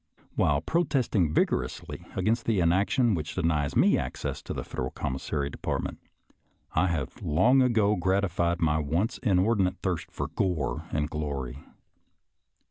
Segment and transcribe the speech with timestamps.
[0.35, 5.59] While protesting vigorously against the inaction which denies me access to the Federal commissary, de
[5.59, 5.99] partment,
[6.73, 11.59] I have long ago gratified my once in ordinate thirst for gore and glory.